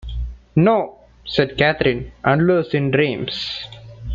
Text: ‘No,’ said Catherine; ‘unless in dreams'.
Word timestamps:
‘No,’ 0.55 0.97
said 1.25 1.59
Catherine; 1.59 2.11
‘unless 2.23 2.73
in 2.73 2.89
dreams'. 2.89 3.67